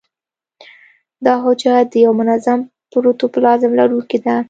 [1.25, 2.59] دا حجره د یو منظم
[2.91, 4.35] پروتوپلازم لرونکې ده.